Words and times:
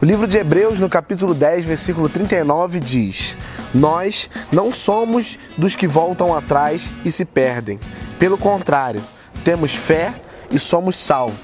O 0.00 0.04
livro 0.04 0.28
de 0.28 0.38
Hebreus, 0.38 0.78
no 0.78 0.88
capítulo 0.88 1.34
10, 1.34 1.64
versículo 1.64 2.08
39, 2.08 2.78
diz: 2.78 3.34
Nós 3.74 4.30
não 4.52 4.72
somos 4.72 5.36
dos 5.56 5.74
que 5.74 5.88
voltam 5.88 6.32
atrás 6.32 6.82
e 7.04 7.10
se 7.10 7.24
perdem. 7.24 7.80
Pelo 8.16 8.38
contrário, 8.38 9.02
temos 9.42 9.74
fé 9.74 10.14
e 10.52 10.58
somos 10.58 10.96
salvos. 10.96 11.40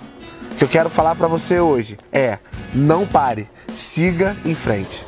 O 0.52 0.54
que 0.54 0.62
eu 0.62 0.68
quero 0.68 0.88
falar 0.88 1.16
para 1.16 1.26
você 1.26 1.58
hoje 1.58 1.98
é: 2.12 2.38
não 2.72 3.04
pare, 3.04 3.50
siga 3.72 4.36
em 4.44 4.54
frente. 4.54 5.04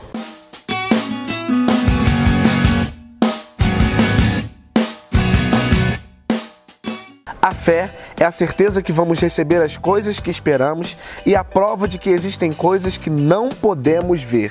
A 7.46 7.52
fé 7.52 7.92
é 8.18 8.24
a 8.24 8.32
certeza 8.32 8.82
que 8.82 8.90
vamos 8.90 9.20
receber 9.20 9.62
as 9.62 9.76
coisas 9.76 10.18
que 10.18 10.28
esperamos 10.28 10.96
e 11.24 11.36
a 11.36 11.44
prova 11.44 11.86
de 11.86 11.96
que 11.96 12.10
existem 12.10 12.50
coisas 12.50 12.98
que 12.98 13.08
não 13.08 13.50
podemos 13.50 14.20
ver. 14.20 14.50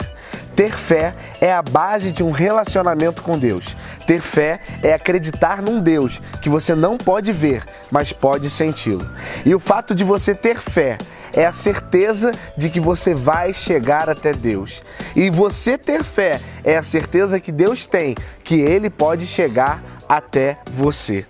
Ter 0.56 0.72
fé 0.72 1.14
é 1.42 1.52
a 1.52 1.62
base 1.62 2.14
de 2.14 2.24
um 2.24 2.32
relacionamento 2.32 3.22
com 3.22 3.38
Deus. 3.38 3.76
Ter 4.08 4.22
fé 4.22 4.62
é 4.82 4.94
acreditar 4.94 5.62
num 5.62 5.82
Deus 5.82 6.22
que 6.42 6.48
você 6.48 6.74
não 6.74 6.98
pode 6.98 7.34
ver, 7.34 7.66
mas 7.92 8.14
pode 8.14 8.50
senti-lo. 8.50 9.06
E 9.46 9.54
o 9.54 9.60
fato 9.60 9.94
de 9.94 10.06
você 10.06 10.34
ter 10.34 10.58
fé 10.58 10.98
é 11.34 11.46
a 11.46 11.52
certeza 11.52 12.32
de 12.56 12.70
que 12.70 12.80
você 12.80 13.14
vai 13.14 13.54
chegar 13.54 14.10
até 14.10 14.32
Deus. 14.32 14.82
E 15.14 15.30
você 15.30 15.78
ter 15.78 16.02
fé 16.02 16.40
é 16.64 16.78
a 16.78 16.84
certeza 16.84 17.42
que 17.42 17.52
Deus 17.52 17.86
tem 17.86 18.16
que 18.42 18.56
ele 18.56 18.90
pode 18.90 19.28
chegar 19.28 19.84
até 20.08 20.60
você. 20.72 21.26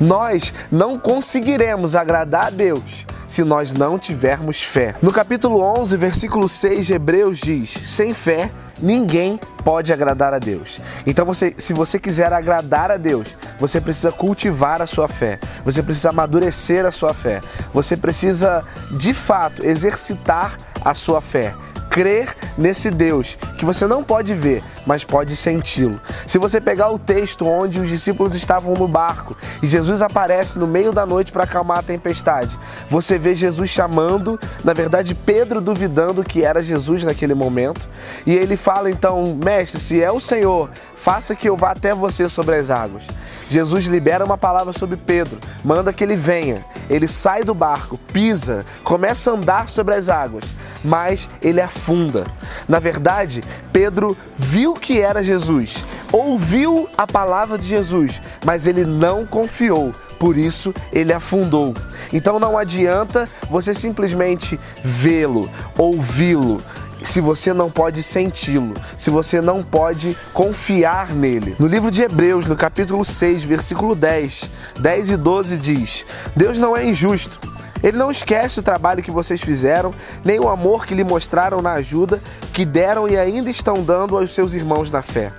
Nós 0.00 0.52
não 0.70 0.98
conseguiremos 0.98 1.94
agradar 1.94 2.46
a 2.46 2.50
Deus 2.50 3.06
se 3.26 3.42
nós 3.42 3.72
não 3.72 3.98
tivermos 3.98 4.62
fé. 4.62 4.94
No 5.02 5.12
capítulo 5.12 5.60
11, 5.60 5.96
versículo 5.96 6.48
6 6.48 6.86
de 6.86 6.94
Hebreus 6.94 7.38
diz: 7.38 7.74
Sem 7.84 8.14
fé, 8.14 8.50
ninguém 8.80 9.40
pode 9.64 9.92
agradar 9.92 10.34
a 10.34 10.38
Deus. 10.38 10.80
Então, 11.06 11.24
você, 11.24 11.54
se 11.58 11.72
você 11.72 11.98
quiser 11.98 12.32
agradar 12.32 12.90
a 12.90 12.96
Deus, 12.96 13.28
você 13.58 13.80
precisa 13.80 14.12
cultivar 14.12 14.82
a 14.82 14.86
sua 14.86 15.08
fé, 15.08 15.38
você 15.64 15.82
precisa 15.82 16.10
amadurecer 16.10 16.84
a 16.84 16.90
sua 16.90 17.14
fé, 17.14 17.40
você 17.72 17.96
precisa 17.96 18.64
de 18.92 19.14
fato 19.14 19.64
exercitar 19.64 20.56
a 20.84 20.94
sua 20.94 21.20
fé 21.20 21.54
crer 21.94 22.34
nesse 22.56 22.90
Deus 22.90 23.36
que 23.58 23.64
você 23.64 23.86
não 23.86 24.02
pode 24.02 24.34
ver, 24.34 24.62
mas 24.86 25.04
pode 25.04 25.34
senti-lo. 25.36 26.00
Se 26.26 26.38
você 26.38 26.60
pegar 26.60 26.90
o 26.90 26.98
texto 26.98 27.46
onde 27.46 27.80
os 27.80 27.88
discípulos 27.88 28.34
estavam 28.34 28.74
no 28.74 28.88
barco 28.88 29.36
e 29.62 29.66
Jesus 29.66 30.02
aparece 30.02 30.58
no 30.58 30.66
meio 30.66 30.92
da 30.92 31.06
noite 31.06 31.32
para 31.32 31.44
acalmar 31.44 31.78
a 31.78 31.82
tempestade, 31.82 32.58
você 32.90 33.18
vê 33.18 33.34
Jesus 33.34 33.70
chamando, 33.70 34.38
na 34.62 34.72
verdade, 34.72 35.14
Pedro 35.14 35.60
duvidando 35.60 36.22
que 36.22 36.44
era 36.44 36.62
Jesus 36.62 37.04
naquele 37.04 37.34
momento, 37.34 37.88
e 38.26 38.34
ele 38.34 38.56
fala 38.56 38.90
então: 38.90 39.38
Mestre, 39.42 39.80
se 39.80 40.02
é 40.02 40.10
o 40.10 40.20
Senhor, 40.20 40.70
faça 40.96 41.34
que 41.34 41.48
eu 41.48 41.56
vá 41.56 41.70
até 41.70 41.94
você 41.94 42.28
sobre 42.28 42.56
as 42.56 42.70
águas. 42.70 43.04
Jesus 43.48 43.84
libera 43.84 44.24
uma 44.24 44.38
palavra 44.38 44.72
sobre 44.72 44.96
Pedro, 44.96 45.38
manda 45.64 45.92
que 45.92 46.02
ele 46.02 46.16
venha. 46.16 46.64
Ele 46.88 47.08
sai 47.08 47.44
do 47.44 47.54
barco, 47.54 47.98
pisa, 48.12 48.66
começa 48.82 49.30
a 49.30 49.34
andar 49.34 49.68
sobre 49.68 49.94
as 49.94 50.08
águas 50.08 50.44
mas 50.84 51.28
ele 51.42 51.60
afunda. 51.60 52.24
Na 52.68 52.78
verdade, 52.78 53.42
Pedro 53.72 54.16
viu 54.36 54.74
que 54.74 55.00
era 55.00 55.22
Jesus, 55.22 55.84
ouviu 56.12 56.88
a 56.96 57.06
palavra 57.06 57.58
de 57.58 57.66
Jesus, 57.66 58.20
mas 58.44 58.66
ele 58.66 58.84
não 58.84 59.26
confiou. 59.26 59.94
Por 60.18 60.36
isso 60.38 60.72
ele 60.92 61.12
afundou. 61.12 61.74
Então 62.12 62.38
não 62.38 62.56
adianta 62.56 63.28
você 63.50 63.74
simplesmente 63.74 64.58
vê-lo, 64.82 65.50
ouvi-lo, 65.76 66.62
se 67.04 67.20
você 67.20 67.52
não 67.52 67.70
pode 67.70 68.02
senti-lo, 68.02 68.74
se 68.96 69.10
você 69.10 69.40
não 69.40 69.62
pode 69.62 70.16
confiar 70.32 71.10
nele. 71.10 71.54
No 71.58 71.66
livro 71.66 71.90
de 71.90 72.02
Hebreus, 72.02 72.46
no 72.46 72.56
capítulo 72.56 73.04
6, 73.04 73.44
versículo 73.44 73.94
10, 73.94 74.48
10 74.80 75.10
e 75.10 75.16
12 75.16 75.56
diz: 75.58 76.06
Deus 76.34 76.58
não 76.58 76.76
é 76.76 76.84
injusto 76.84 77.53
ele 77.84 77.98
não 77.98 78.10
esquece 78.10 78.58
o 78.58 78.62
trabalho 78.62 79.02
que 79.02 79.10
vocês 79.10 79.42
fizeram, 79.42 79.92
nem 80.24 80.40
o 80.40 80.48
amor 80.48 80.86
que 80.86 80.94
lhe 80.94 81.04
mostraram 81.04 81.60
na 81.60 81.72
ajuda 81.72 82.18
que 82.50 82.64
deram 82.64 83.06
e 83.06 83.18
ainda 83.18 83.50
estão 83.50 83.82
dando 83.82 84.16
aos 84.16 84.34
seus 84.34 84.54
irmãos 84.54 84.90
na 84.90 85.02
fé. 85.02 85.30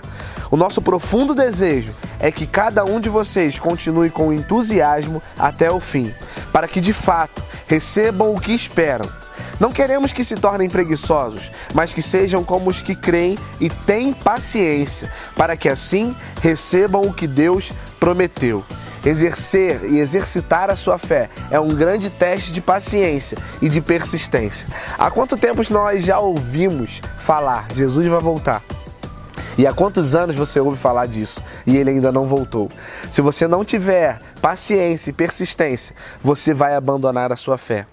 O 0.51 0.55
nosso 0.55 0.79
profundo 0.79 1.33
desejo 1.33 1.91
é 2.19 2.31
que 2.31 2.45
cada 2.45 2.85
um 2.85 2.99
de 3.01 3.09
vocês 3.09 3.57
continue 3.57 4.11
com 4.11 4.31
entusiasmo 4.31 5.23
até 5.39 5.71
o 5.71 5.79
fim, 5.79 6.13
para 6.53 6.67
que 6.67 6.79
de 6.79 6.93
fato 6.93 7.41
recebam 7.67 8.31
o 8.31 8.39
que 8.39 8.53
esperam. 8.53 9.09
Não 9.59 9.71
queremos 9.71 10.13
que 10.13 10.23
se 10.23 10.35
tornem 10.35 10.69
preguiçosos, 10.69 11.49
mas 11.73 11.93
que 11.93 12.01
sejam 12.01 12.43
como 12.43 12.69
os 12.69 12.79
que 12.79 12.93
creem 12.93 13.39
e 13.59 13.71
têm 13.71 14.13
paciência, 14.13 15.11
para 15.35 15.57
que 15.57 15.67
assim 15.67 16.15
recebam 16.43 17.01
o 17.01 17.13
que 17.13 17.25
Deus 17.25 17.71
prometeu. 17.99 18.63
Exercer 19.05 19.81
e 19.85 19.99
exercitar 19.99 20.71
a 20.71 20.75
sua 20.75 20.97
fé 20.97 21.29
é 21.51 21.59
um 21.59 21.69
grande 21.69 22.09
teste 22.09 22.51
de 22.51 22.59
paciência 22.59 23.37
e 23.61 23.69
de 23.69 23.79
persistência. 23.79 24.67
Há 24.97 25.11
quanto 25.11 25.37
tempo 25.37 25.61
nós 25.71 26.03
já 26.03 26.17
ouvimos 26.19 27.01
falar 27.17 27.67
Jesus 27.73 28.07
vai 28.07 28.19
voltar? 28.19 28.63
E 29.57 29.65
há 29.65 29.73
quantos 29.73 30.15
anos 30.15 30.35
você 30.35 30.59
ouve 30.59 30.75
falar 30.75 31.05
disso 31.05 31.41
e 31.65 31.77
ele 31.77 31.91
ainda 31.91 32.11
não 32.11 32.27
voltou? 32.27 32.69
Se 33.09 33.21
você 33.21 33.47
não 33.47 33.63
tiver 33.63 34.19
paciência 34.41 35.11
e 35.11 35.13
persistência, 35.13 35.95
você 36.21 36.53
vai 36.53 36.75
abandonar 36.75 37.31
a 37.31 37.35
sua 37.35 37.57
fé. 37.57 37.85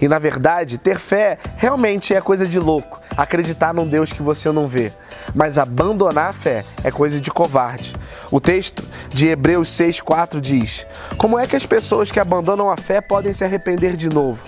E 0.00 0.06
na 0.06 0.18
verdade, 0.18 0.78
ter 0.78 0.98
fé 0.98 1.38
realmente 1.56 2.14
é 2.14 2.20
coisa 2.20 2.46
de 2.46 2.58
louco, 2.60 3.00
acreditar 3.16 3.74
num 3.74 3.88
Deus 3.88 4.12
que 4.12 4.22
você 4.22 4.52
não 4.52 4.68
vê. 4.68 4.92
Mas 5.34 5.58
abandonar 5.58 6.30
a 6.30 6.32
fé 6.32 6.64
é 6.84 6.90
coisa 6.90 7.20
de 7.20 7.30
covarde. 7.30 7.94
O 8.30 8.40
texto 8.40 8.82
de 9.08 9.28
Hebreus 9.28 9.68
6,4 9.70 10.40
diz: 10.40 10.86
Como 11.16 11.38
é 11.38 11.46
que 11.46 11.56
as 11.56 11.66
pessoas 11.66 12.10
que 12.10 12.20
abandonam 12.20 12.70
a 12.70 12.76
fé 12.76 13.00
podem 13.00 13.32
se 13.32 13.44
arrepender 13.44 13.96
de 13.96 14.08
novo? 14.08 14.42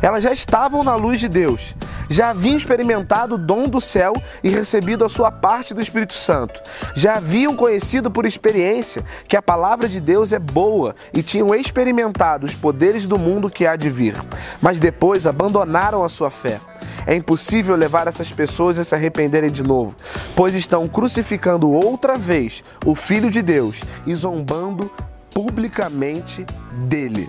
Elas 0.00 0.22
já 0.22 0.32
estavam 0.32 0.82
na 0.82 0.94
luz 0.94 1.20
de 1.20 1.28
Deus, 1.28 1.74
já 2.08 2.30
haviam 2.30 2.56
experimentado 2.56 3.34
o 3.34 3.38
dom 3.38 3.68
do 3.68 3.80
céu 3.80 4.12
e 4.42 4.48
recebido 4.48 5.04
a 5.04 5.08
sua 5.08 5.30
parte 5.30 5.74
do 5.74 5.80
Espírito 5.80 6.14
Santo. 6.14 6.60
Já 6.94 7.16
haviam 7.16 7.54
conhecido 7.54 8.10
por 8.10 8.24
experiência 8.24 9.04
que 9.26 9.36
a 9.36 9.42
palavra 9.42 9.88
de 9.88 10.00
Deus 10.00 10.32
é 10.32 10.38
boa 10.38 10.94
e 11.12 11.22
tinham 11.22 11.54
experimentado 11.54 12.46
os 12.46 12.54
poderes 12.54 13.06
do 13.06 13.18
mundo 13.18 13.50
que 13.50 13.66
há 13.66 13.76
de 13.76 13.90
vir. 13.90 14.14
Mas 14.60 14.80
depois 14.80 15.26
abandonaram 15.26 16.02
a 16.02 16.08
sua 16.08 16.30
fé. 16.30 16.60
É 17.08 17.14
impossível 17.14 17.74
levar 17.74 18.06
essas 18.06 18.30
pessoas 18.30 18.78
a 18.78 18.84
se 18.84 18.94
arrependerem 18.94 19.50
de 19.50 19.62
novo, 19.62 19.96
pois 20.36 20.54
estão 20.54 20.86
crucificando 20.86 21.70
outra 21.70 22.18
vez 22.18 22.62
o 22.84 22.94
Filho 22.94 23.30
de 23.30 23.40
Deus 23.40 23.80
e 24.06 24.14
zombando 24.14 24.92
publicamente 25.32 26.44
dele. 26.86 27.26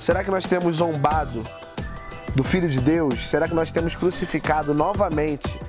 Será 0.00 0.24
que 0.24 0.30
nós 0.30 0.46
temos 0.46 0.76
zombado 0.76 1.44
do 2.34 2.42
Filho 2.42 2.66
de 2.66 2.80
Deus? 2.80 3.28
Será 3.28 3.46
que 3.46 3.54
nós 3.54 3.70
temos 3.70 3.94
crucificado 3.94 4.72
novamente 4.72 5.60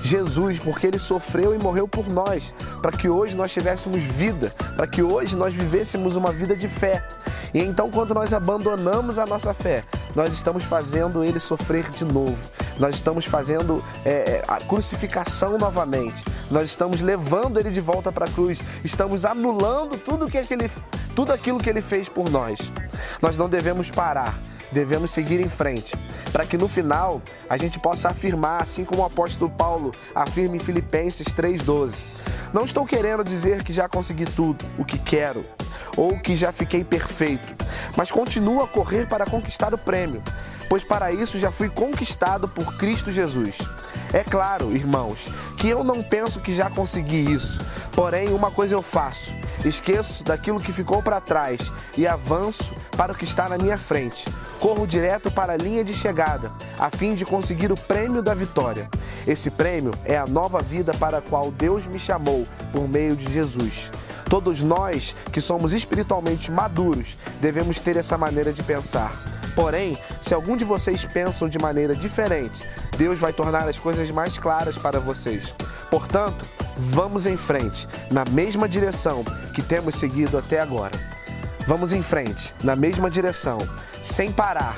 Jesus, 0.00 0.60
porque 0.60 0.86
ele 0.86 1.00
sofreu 1.00 1.56
e 1.56 1.58
morreu 1.58 1.88
por 1.88 2.08
nós, 2.08 2.54
para 2.80 2.92
que 2.92 3.08
hoje 3.08 3.36
nós 3.36 3.50
tivéssemos 3.50 4.00
vida, 4.00 4.54
para 4.76 4.86
que 4.86 5.02
hoje 5.02 5.36
nós 5.36 5.52
vivêssemos 5.52 6.14
uma 6.14 6.30
vida 6.30 6.54
de 6.54 6.68
fé. 6.68 7.02
E 7.52 7.58
então, 7.58 7.90
quando 7.90 8.14
nós 8.14 8.32
abandonamos 8.32 9.18
a 9.18 9.26
nossa 9.26 9.52
fé, 9.52 9.82
nós 10.14 10.32
estamos 10.32 10.62
fazendo 10.62 11.24
ele 11.24 11.40
sofrer 11.40 11.90
de 11.90 12.04
novo. 12.04 12.36
Nós 12.78 12.96
estamos 12.96 13.24
fazendo 13.24 13.82
é, 14.04 14.10
é 14.10 14.44
a 14.46 14.56
crucificação 14.56 15.56
novamente. 15.58 16.22
Nós 16.50 16.70
estamos 16.70 17.00
levando 17.00 17.58
ele 17.58 17.70
de 17.70 17.80
volta 17.80 18.12
para 18.12 18.26
a 18.26 18.30
cruz. 18.30 18.60
Estamos 18.84 19.24
anulando 19.24 19.96
tudo, 19.98 20.30
que 20.30 20.38
aquele, 20.38 20.70
tudo 21.14 21.32
aquilo 21.32 21.58
que 21.58 21.70
ele 21.70 21.82
fez 21.82 22.08
por 22.08 22.30
nós. 22.30 22.58
Nós 23.20 23.36
não 23.36 23.48
devemos 23.48 23.90
parar 23.90 24.38
devemos 24.72 25.10
seguir 25.10 25.40
em 25.40 25.48
frente, 25.48 25.96
para 26.32 26.44
que 26.44 26.58
no 26.58 26.68
final 26.68 27.22
a 27.48 27.56
gente 27.56 27.78
possa 27.78 28.08
afirmar, 28.08 28.62
assim 28.62 28.84
como 28.84 29.02
o 29.02 29.06
apóstolo 29.06 29.50
Paulo 29.50 29.92
afirma 30.14 30.56
em 30.56 30.60
Filipenses 30.60 31.28
3,12: 31.28 31.94
Não 32.52 32.64
estou 32.64 32.84
querendo 32.84 33.24
dizer 33.24 33.62
que 33.62 33.72
já 33.72 33.88
consegui 33.88 34.24
tudo 34.24 34.64
o 34.76 34.84
que 34.84 34.98
quero 34.98 35.44
ou 35.96 36.18
que 36.18 36.36
já 36.36 36.52
fiquei 36.52 36.84
perfeito, 36.84 37.54
mas 37.96 38.10
continuo 38.10 38.62
a 38.62 38.68
correr 38.68 39.06
para 39.06 39.26
conquistar 39.26 39.72
o 39.72 39.78
prêmio, 39.78 40.22
pois 40.68 40.84
para 40.84 41.12
isso 41.12 41.38
já 41.38 41.50
fui 41.50 41.68
conquistado 41.68 42.48
por 42.48 42.76
Cristo 42.76 43.10
Jesus. 43.10 43.56
É 44.12 44.22
claro, 44.22 44.76
irmãos, 44.76 45.26
que 45.56 45.68
eu 45.68 45.82
não 45.82 46.02
penso 46.02 46.40
que 46.40 46.54
já 46.54 46.68
consegui 46.68 47.32
isso, 47.32 47.58
porém 47.92 48.28
uma 48.28 48.50
coisa 48.50 48.74
eu 48.74 48.82
faço 48.82 49.32
Esqueço 49.64 50.22
daquilo 50.22 50.60
que 50.60 50.72
ficou 50.72 51.02
para 51.02 51.20
trás 51.20 51.60
e 51.96 52.06
avanço 52.06 52.72
para 52.96 53.12
o 53.12 53.16
que 53.16 53.24
está 53.24 53.48
na 53.48 53.58
minha 53.58 53.76
frente. 53.76 54.24
Corro 54.60 54.86
direto 54.86 55.28
para 55.30 55.54
a 55.54 55.56
linha 55.56 55.82
de 55.82 55.92
chegada, 55.92 56.52
a 56.78 56.88
fim 56.88 57.14
de 57.14 57.24
conseguir 57.24 57.72
o 57.72 57.76
prêmio 57.76 58.22
da 58.22 58.32
vitória. 58.32 58.88
Esse 59.26 59.50
prêmio 59.50 59.90
é 60.04 60.16
a 60.16 60.26
nova 60.26 60.60
vida 60.60 60.94
para 60.94 61.18
a 61.18 61.22
qual 61.22 61.50
Deus 61.50 61.84
me 61.86 61.98
chamou 61.98 62.46
por 62.72 62.88
meio 62.88 63.16
de 63.16 63.32
Jesus. 63.32 63.90
Todos 64.28 64.60
nós 64.60 65.14
que 65.32 65.40
somos 65.40 65.72
espiritualmente 65.72 66.50
maduros 66.50 67.16
devemos 67.40 67.78
ter 67.78 67.96
essa 67.96 68.18
maneira 68.18 68.52
de 68.52 68.62
pensar. 68.62 69.12
Porém, 69.54 69.96
se 70.20 70.34
algum 70.34 70.56
de 70.56 70.64
vocês 70.64 71.04
pensam 71.04 71.48
de 71.48 71.58
maneira 71.58 71.94
diferente, 71.94 72.62
Deus 72.98 73.18
vai 73.18 73.32
tornar 73.32 73.68
as 73.68 73.78
coisas 73.78 74.10
mais 74.10 74.36
claras 74.36 74.76
para 74.76 75.00
vocês. 75.00 75.54
Portanto, 75.90 76.44
vamos 76.76 77.24
em 77.24 77.36
frente, 77.36 77.88
na 78.10 78.24
mesma 78.30 78.68
direção 78.68 79.24
que 79.54 79.62
temos 79.62 79.94
seguido 79.94 80.36
até 80.36 80.60
agora. 80.60 80.98
Vamos 81.66 81.92
em 81.92 82.02
frente, 82.02 82.52
na 82.62 82.76
mesma 82.76 83.08
direção, 83.08 83.58
sem 84.02 84.30
parar. 84.30 84.76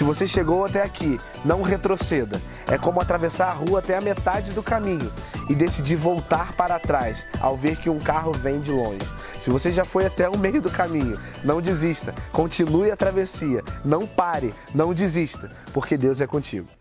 Se 0.00 0.04
você 0.04 0.26
chegou 0.26 0.64
até 0.64 0.82
aqui, 0.82 1.20
não 1.44 1.60
retroceda. 1.60 2.40
É 2.66 2.78
como 2.78 3.02
atravessar 3.02 3.48
a 3.48 3.52
rua 3.52 3.80
até 3.80 3.98
a 3.98 4.00
metade 4.00 4.50
do 4.52 4.62
caminho 4.62 5.12
e 5.46 5.54
decidir 5.54 5.94
voltar 5.94 6.54
para 6.54 6.78
trás 6.78 7.22
ao 7.38 7.54
ver 7.54 7.76
que 7.76 7.90
um 7.90 7.98
carro 7.98 8.32
vem 8.32 8.62
de 8.62 8.72
longe. 8.72 9.06
Se 9.38 9.50
você 9.50 9.70
já 9.70 9.84
foi 9.84 10.06
até 10.06 10.26
o 10.26 10.38
meio 10.38 10.62
do 10.62 10.70
caminho, 10.70 11.20
não 11.44 11.60
desista. 11.60 12.14
Continue 12.32 12.90
a 12.90 12.96
travessia. 12.96 13.62
Não 13.84 14.06
pare, 14.06 14.54
não 14.74 14.94
desista, 14.94 15.50
porque 15.70 15.98
Deus 15.98 16.22
é 16.22 16.26
contigo. 16.26 16.79